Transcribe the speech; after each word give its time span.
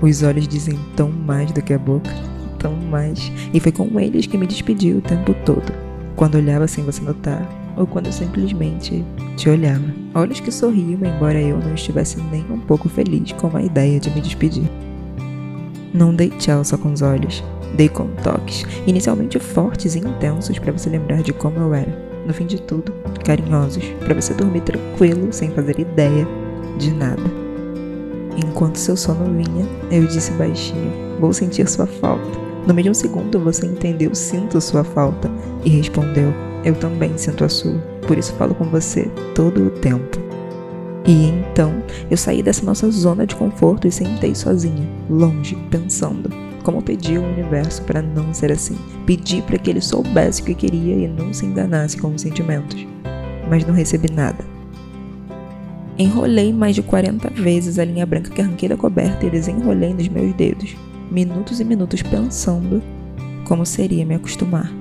Os 0.00 0.22
olhos 0.22 0.46
dizem 0.46 0.78
tão 0.94 1.10
mais 1.10 1.50
do 1.52 1.60
que 1.60 1.74
a 1.74 1.78
boca, 1.78 2.10
tão 2.58 2.74
mais. 2.74 3.32
E 3.52 3.60
foi 3.60 3.72
com 3.72 3.98
eles 3.98 4.26
que 4.26 4.38
me 4.38 4.46
despedi 4.46 4.92
o 4.92 5.00
tempo 5.00 5.34
todo. 5.44 5.72
Quando 6.14 6.36
olhava 6.36 6.66
sem 6.66 6.84
você 6.84 7.02
notar, 7.02 7.46
ou 7.76 7.86
quando 7.86 8.06
eu 8.06 8.12
simplesmente 8.12 9.04
te 9.36 9.48
olhava. 9.48 9.84
Olhos 10.14 10.40
que 10.40 10.50
sorriam, 10.50 11.00
embora 11.04 11.40
eu 11.40 11.58
não 11.58 11.74
estivesse 11.74 12.18
nem 12.30 12.44
um 12.50 12.58
pouco 12.58 12.88
feliz 12.88 13.32
com 13.32 13.56
a 13.56 13.62
ideia 13.62 14.00
de 14.00 14.10
me 14.10 14.20
despedir. 14.20 14.68
Não 15.94 16.14
dei 16.14 16.28
tchau 16.30 16.64
só 16.64 16.76
com 16.76 16.92
os 16.92 17.02
olhos, 17.02 17.42
dei 17.76 17.88
com 17.88 18.08
toques, 18.22 18.64
inicialmente 18.86 19.38
fortes 19.38 19.94
e 19.94 20.00
intensos 20.00 20.58
para 20.58 20.72
você 20.72 20.90
lembrar 20.90 21.22
de 21.22 21.32
como 21.32 21.58
eu 21.58 21.72
era. 21.72 22.08
No 22.26 22.34
fim 22.34 22.46
de 22.46 22.60
tudo, 22.60 22.92
carinhosos, 23.24 23.84
para 24.00 24.14
você 24.14 24.34
dormir 24.34 24.60
tranquilo, 24.62 25.32
sem 25.32 25.50
fazer 25.52 25.78
ideia 25.78 26.26
de 26.78 26.92
nada. 26.92 27.37
Enquanto 28.38 28.76
seu 28.76 28.96
sono 28.96 29.24
vinha, 29.24 29.66
eu 29.90 30.06
disse 30.06 30.30
baixinho: 30.32 31.18
Vou 31.18 31.32
sentir 31.32 31.68
sua 31.68 31.86
falta. 31.86 32.38
No 32.66 32.72
mesmo 32.72 32.94
segundo, 32.94 33.40
você 33.40 33.66
entendeu: 33.66 34.14
Sinto 34.14 34.60
sua 34.60 34.84
falta. 34.84 35.28
E 35.64 35.68
respondeu: 35.68 36.32
Eu 36.64 36.74
também 36.76 37.18
sinto 37.18 37.44
a 37.44 37.48
sua. 37.48 37.78
Por 38.06 38.16
isso 38.16 38.32
falo 38.34 38.54
com 38.54 38.64
você 38.64 39.10
todo 39.34 39.66
o 39.66 39.70
tempo. 39.70 40.18
E 41.04 41.28
então 41.28 41.82
eu 42.10 42.16
saí 42.16 42.42
dessa 42.42 42.64
nossa 42.64 42.90
zona 42.90 43.26
de 43.26 43.34
conforto 43.34 43.88
e 43.88 43.92
sentei 43.92 44.34
sozinha, 44.34 44.88
longe, 45.10 45.56
pensando. 45.70 46.30
Como 46.62 46.82
pedi 46.82 47.16
ao 47.16 47.24
universo 47.24 47.82
para 47.82 48.02
não 48.02 48.32
ser 48.32 48.52
assim. 48.52 48.76
Pedi 49.06 49.42
para 49.42 49.58
que 49.58 49.70
ele 49.70 49.80
soubesse 49.80 50.42
o 50.42 50.44
que 50.44 50.54
queria 50.54 50.94
e 50.96 51.08
não 51.08 51.32
se 51.32 51.46
enganasse 51.46 51.96
com 51.96 52.14
os 52.14 52.22
sentimentos. 52.22 52.86
Mas 53.48 53.64
não 53.64 53.74
recebi 53.74 54.12
nada. 54.12 54.44
Enrolei 55.98 56.52
mais 56.52 56.76
de 56.76 56.82
40 56.82 57.30
vezes 57.30 57.76
a 57.76 57.84
linha 57.84 58.06
branca 58.06 58.30
que 58.30 58.40
arranquei 58.40 58.68
da 58.68 58.76
coberta 58.76 59.26
e 59.26 59.30
desenrolei 59.30 59.92
nos 59.92 60.08
meus 60.08 60.32
dedos, 60.34 60.76
minutos 61.10 61.58
e 61.58 61.64
minutos 61.64 62.02
pensando 62.02 62.80
como 63.44 63.66
seria 63.66 64.06
me 64.06 64.14
acostumar. 64.14 64.72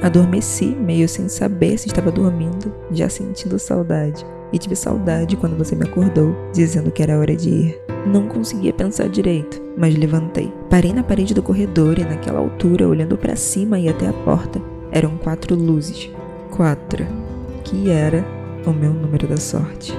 Adormeci, 0.00 0.66
meio 0.66 1.08
sem 1.08 1.28
saber 1.28 1.78
se 1.78 1.88
estava 1.88 2.12
dormindo, 2.12 2.72
já 2.92 3.08
sentindo 3.08 3.58
saudade. 3.58 4.24
E 4.52 4.58
tive 4.58 4.76
saudade 4.76 5.36
quando 5.36 5.56
você 5.56 5.74
me 5.74 5.84
acordou, 5.84 6.32
dizendo 6.52 6.92
que 6.92 7.02
era 7.02 7.18
hora 7.18 7.34
de 7.34 7.48
ir. 7.48 7.80
Não 8.06 8.28
conseguia 8.28 8.72
pensar 8.72 9.08
direito, 9.08 9.60
mas 9.76 9.96
levantei. 9.96 10.52
Parei 10.68 10.92
na 10.92 11.02
parede 11.02 11.32
do 11.34 11.42
corredor 11.42 11.98
e, 11.98 12.04
naquela 12.04 12.38
altura, 12.38 12.86
olhando 12.86 13.16
para 13.16 13.34
cima 13.34 13.78
e 13.78 13.88
até 13.88 14.06
a 14.08 14.12
porta, 14.12 14.60
eram 14.90 15.16
quatro 15.16 15.56
luzes. 15.56 16.10
Quatro. 16.50 17.06
Que 17.64 17.88
era 17.88 18.41
o 18.66 18.72
meu 18.72 18.92
número 18.92 19.26
da 19.26 19.36
sorte. 19.36 19.92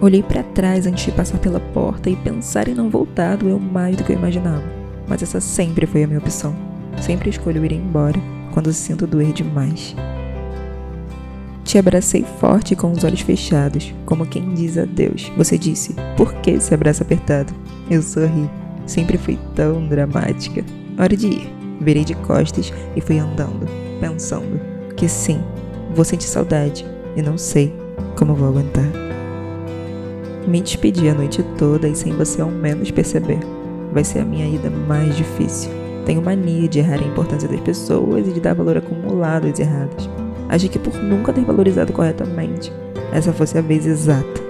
Olhei 0.00 0.22
para 0.22 0.42
trás 0.42 0.86
antes 0.86 1.06
de 1.06 1.12
passar 1.12 1.38
pela 1.38 1.58
porta 1.58 2.10
e 2.10 2.16
pensar 2.16 2.68
em 2.68 2.74
não 2.74 2.90
voltar 2.90 3.36
doeu 3.36 3.58
mais 3.58 3.96
do 3.96 4.04
que 4.04 4.12
eu 4.12 4.16
imaginava. 4.16 4.62
Mas 5.08 5.22
essa 5.22 5.40
sempre 5.40 5.86
foi 5.86 6.02
a 6.02 6.06
minha 6.06 6.18
opção. 6.18 6.54
Sempre 7.00 7.30
escolho 7.30 7.64
ir 7.64 7.72
embora 7.72 8.20
quando 8.52 8.72
sinto 8.72 9.06
doer 9.06 9.32
demais. 9.32 9.94
Te 11.64 11.78
abracei 11.78 12.24
forte 12.38 12.76
com 12.76 12.92
os 12.92 13.04
olhos 13.04 13.20
fechados, 13.20 13.92
como 14.04 14.26
quem 14.26 14.54
diz 14.54 14.78
adeus. 14.78 15.32
Você 15.36 15.58
disse: 15.58 15.94
Por 16.16 16.32
que 16.34 16.52
esse 16.52 16.72
abraço 16.72 17.02
apertado? 17.02 17.52
Eu 17.90 18.02
sorri. 18.02 18.48
Sempre 18.86 19.18
fui 19.18 19.38
tão 19.54 19.86
dramática. 19.88 20.64
Hora 20.98 21.16
de 21.16 21.26
ir. 21.26 21.52
Virei 21.80 22.04
de 22.04 22.14
costas 22.14 22.72
e 22.94 23.00
fui 23.00 23.18
andando, 23.18 23.66
pensando 24.00 24.60
que 24.96 25.08
sim, 25.08 25.42
Vou 25.96 26.04
sentir 26.04 26.26
saudade 26.26 26.84
e 27.16 27.22
não 27.22 27.38
sei 27.38 27.74
como 28.18 28.34
vou 28.34 28.50
aguentar. 28.50 28.84
Me 30.46 30.60
despedi 30.60 31.08
a 31.08 31.14
noite 31.14 31.42
toda 31.56 31.88
e 31.88 31.96
sem 31.96 32.12
você 32.12 32.42
ao 32.42 32.50
menos 32.50 32.90
perceber. 32.90 33.38
Vai 33.94 34.04
ser 34.04 34.18
a 34.18 34.24
minha 34.26 34.46
ida 34.46 34.68
mais 34.68 35.16
difícil. 35.16 35.70
Tenho 36.04 36.20
mania 36.20 36.68
de 36.68 36.80
errar 36.80 37.00
a 37.00 37.06
importância 37.06 37.48
das 37.48 37.60
pessoas 37.60 38.28
e 38.28 38.32
de 38.32 38.40
dar 38.40 38.54
valor 38.54 38.76
acumulado 38.76 39.46
às 39.46 39.58
erradas. 39.58 40.06
Agi 40.50 40.68
que 40.68 40.78
por 40.78 40.94
nunca 41.02 41.32
ter 41.32 41.46
valorizado 41.46 41.94
corretamente, 41.94 42.70
essa 43.10 43.32
fosse 43.32 43.56
a 43.56 43.62
vez 43.62 43.86
exata. 43.86 44.42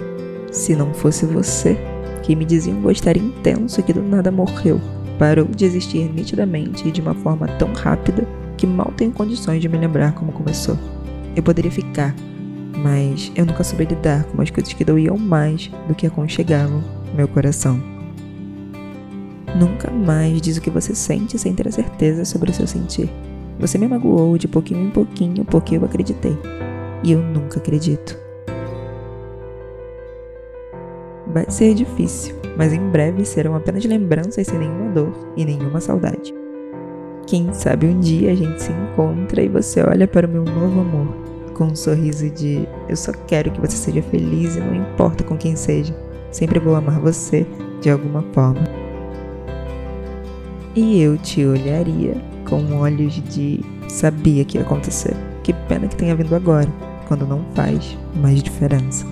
Se 0.51 0.75
não 0.75 0.93
fosse 0.93 1.27
você, 1.27 1.79
que 2.25 2.35
me 2.35 2.45
dizia 2.45 2.75
um 2.75 2.83
gostar 2.83 3.17
intenso 3.17 3.85
que 3.85 3.93
do 3.93 4.03
nada 4.03 4.33
morreu, 4.33 4.81
parou 5.17 5.45
de 5.45 5.65
existir 5.65 6.13
nitidamente 6.13 6.89
e 6.89 6.91
de 6.91 7.01
uma 7.01 7.15
forma 7.15 7.47
tão 7.47 7.73
rápida 7.73 8.27
que 8.57 8.67
mal 8.67 8.93
tenho 8.97 9.13
condições 9.13 9.63
de 9.63 9.69
me 9.69 9.79
lembrar 9.79 10.13
como 10.13 10.33
começou. 10.33 10.77
Eu 11.37 11.43
poderia 11.43 11.71
ficar, 11.71 12.15
mas 12.83 13.31
eu 13.37 13.45
nunca 13.45 13.63
soube 13.63 13.85
lidar 13.85 14.25
com 14.25 14.41
as 14.41 14.49
coisas 14.49 14.73
que 14.73 14.83
doíam 14.83 15.19
mais 15.19 15.71
do 15.87 15.95
que 15.95 16.07
aconchegavam 16.07 16.83
meu 17.15 17.29
coração. 17.29 17.79
Nunca 19.55 19.91
mais 19.91 20.41
diz 20.41 20.57
o 20.57 20.63
que 20.63 20.71
você 20.71 20.95
sente 20.95 21.39
sem 21.39 21.55
ter 21.55 21.69
a 21.69 21.73
certeza 21.73 22.25
sobre 22.25 22.51
o 22.51 22.55
seu 22.55 22.67
sentir. 22.67 23.11
Você 23.61 23.77
me 23.77 23.87
magoou 23.87 24.39
de 24.39 24.49
pouquinho 24.49 24.87
em 24.87 24.91
pouquinho 24.91 25.45
porque 25.45 25.77
eu 25.77 25.85
acreditei. 25.85 26.37
E 27.03 27.13
eu 27.13 27.21
nunca 27.21 27.59
acredito. 27.59 28.19
Vai 31.27 31.51
ser 31.51 31.75
difícil, 31.75 32.35
mas 32.57 32.73
em 32.73 32.81
breve 32.91 33.27
serão 33.27 33.55
apenas 33.55 33.85
lembranças 33.85 34.47
sem 34.47 34.59
nenhuma 34.59 34.91
dor 34.91 35.13
e 35.37 35.45
nenhuma 35.45 35.81
saudade. 35.81 36.35
Quem 37.27 37.53
sabe 37.53 37.87
um 37.87 38.01
dia 38.01 38.33
a 38.33 38.35
gente 38.35 38.63
se 38.63 38.73
encontra 38.73 39.43
e 39.43 39.49
você 39.49 39.83
olha 39.83 40.09
para 40.09 40.27
o 40.27 40.31
meu 40.31 40.45
novo 40.45 40.81
amor 40.81 41.26
com 41.57 41.69
um 41.69 41.75
sorriso 41.75 42.29
de 42.29 42.69
eu 42.87 42.97
só 42.97 43.13
quero 43.27 43.51
que 43.51 43.61
você 43.61 43.77
seja 43.77 44.03
feliz 44.03 44.57
e 44.57 44.61
não 44.61 44.75
importa 44.75 45.25
com 45.25 45.39
quem 45.39 45.57
seja. 45.57 45.97
Sempre 46.31 46.61
vou 46.61 46.77
amar 46.77 47.01
você 47.01 47.47
de 47.81 47.89
alguma 47.89 48.23
forma. 48.35 48.63
E 50.75 51.01
eu 51.01 51.17
te 51.17 51.45
olharia 51.47 52.15
com 52.47 52.77
olhos 52.77 53.15
de 53.33 53.61
sabia 53.89 54.45
que 54.45 54.59
ia 54.59 54.65
acontecer. 54.65 55.17
Que 55.43 55.55
pena 55.55 55.89
que 55.89 55.97
tenha 55.97 56.15
vindo 56.15 56.35
agora, 56.35 56.69
quando 57.09 57.27
não 57.27 57.43
faz 57.55 57.97
mais 58.15 58.43
diferença. 58.43 59.07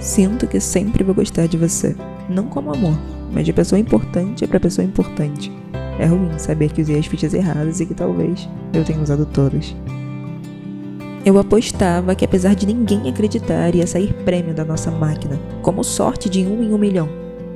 Sinto 0.00 0.48
que 0.48 0.58
sempre 0.58 1.04
vou 1.04 1.14
gostar 1.14 1.46
de 1.46 1.56
você, 1.56 1.94
não 2.28 2.48
como 2.48 2.74
amor, 2.74 2.98
mas 3.32 3.46
de 3.46 3.52
pessoa 3.52 3.78
importante 3.78 4.44
para 4.48 4.58
pessoa 4.58 4.84
importante. 4.84 5.52
É 6.00 6.06
ruim 6.06 6.36
saber 6.36 6.72
que 6.72 6.82
usei 6.82 6.98
as 6.98 7.06
fichas 7.06 7.32
erradas 7.32 7.78
e 7.78 7.86
que 7.86 7.94
talvez 7.94 8.48
eu 8.72 8.84
tenha 8.84 9.00
usado 9.00 9.24
todas. 9.24 9.74
Eu 11.24 11.38
apostava 11.38 12.14
que, 12.14 12.22
apesar 12.22 12.54
de 12.54 12.66
ninguém 12.66 13.08
acreditar, 13.08 13.74
ia 13.74 13.86
sair 13.86 14.12
prêmio 14.12 14.52
da 14.52 14.62
nossa 14.62 14.90
máquina, 14.90 15.40
como 15.62 15.82
sorte 15.82 16.28
de 16.28 16.44
um 16.44 16.62
em 16.62 16.74
um 16.74 16.76
milhão. 16.76 17.08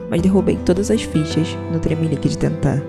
Mas 0.08 0.22
derrubei 0.22 0.58
todas 0.64 0.90
as 0.90 1.02
fichas 1.02 1.48
no 1.70 1.78
tremelique 1.78 2.30
de 2.30 2.38
tentar. 2.38 2.82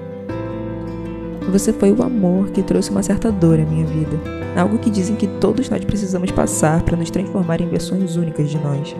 Você 1.51 1.73
foi 1.73 1.91
o 1.91 2.01
amor 2.01 2.50
que 2.51 2.63
trouxe 2.63 2.91
uma 2.91 3.03
certa 3.03 3.29
dor 3.29 3.59
à 3.59 3.66
minha 3.66 3.85
vida. 3.85 4.17
Algo 4.56 4.78
que 4.78 4.90
dizem 4.90 5.17
que 5.17 5.28
todos 5.28 5.69
nós 5.69 5.84
precisamos 5.84 6.31
passar 6.31 6.81
para 6.84 6.96
nos 6.96 7.09
transformar 7.09 7.59
em 7.59 7.67
versões 7.67 8.16
únicas 8.16 8.50
de 8.50 8.57
nós. 8.57 8.96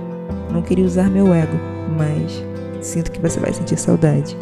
Não 0.52 0.62
queria 0.62 0.86
usar 0.86 1.10
meu 1.10 1.34
ego, 1.34 1.58
mas 1.98 2.44
sinto 2.82 3.10
que 3.10 3.22
você 3.22 3.40
vai 3.40 3.54
sentir 3.54 3.78
saudade. 3.78 4.36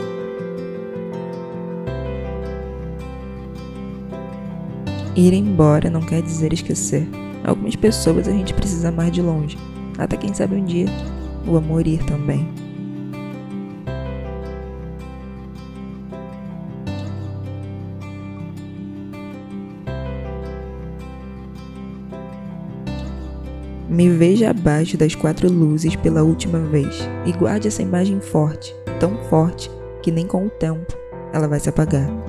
Ir 5.18 5.34
embora 5.34 5.90
não 5.90 6.02
quer 6.02 6.22
dizer 6.22 6.54
esquecer. 6.54 7.08
Algumas 7.44 7.76
pessoas 7.76 8.28
a 8.28 8.32
gente 8.32 8.54
precisa 8.54 8.90
amar 8.90 9.10
de 9.10 9.20
longe, 9.20 9.58
até 9.98 10.16
quem 10.16 10.32
sabe 10.32 10.56
um 10.56 10.64
dia 10.64 10.86
o 11.48 11.58
amor 11.58 11.88
ir 11.88 12.04
também. 12.06 12.48
Me 23.90 24.10
veja 24.10 24.52
abaixo 24.52 24.98
das 24.98 25.16
quatro 25.16 25.52
luzes 25.52 25.96
pela 25.96 26.22
última 26.22 26.60
vez 26.60 27.10
e 27.26 27.32
guarde 27.32 27.68
essa 27.68 27.82
imagem 27.82 28.22
forte, 28.22 28.76
tão 29.00 29.18
forte 29.24 29.72
que 30.04 30.12
nem 30.12 30.28
com 30.28 30.46
o 30.46 30.50
tempo 30.50 30.96
ela 31.34 31.48
vai 31.48 31.60
se 31.60 31.70
apagar. 31.70 32.27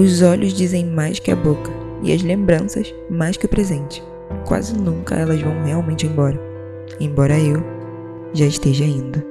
Os 0.00 0.22
olhos 0.22 0.54
dizem 0.54 0.86
mais 0.86 1.18
que 1.18 1.30
a 1.30 1.36
boca, 1.36 1.70
e 2.02 2.10
as 2.10 2.22
lembranças 2.22 2.94
mais 3.10 3.36
que 3.36 3.44
o 3.44 3.48
presente. 3.50 4.02
Quase 4.46 4.72
nunca 4.74 5.14
elas 5.14 5.42
vão 5.42 5.62
realmente 5.62 6.06
embora, 6.06 6.40
embora 6.98 7.38
eu 7.38 7.62
já 8.32 8.46
esteja 8.46 8.84
indo. 8.86 9.22